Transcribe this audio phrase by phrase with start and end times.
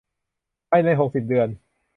[0.69, 1.47] ภายใน หกสิบ เดือน